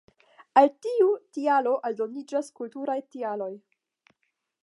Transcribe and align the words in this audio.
Al 0.61 0.69
tiu 0.85 1.09
tialo 1.37 1.75
aldoniĝas 1.91 2.51
kulturaj 2.61 2.97
tialoj. 3.17 3.53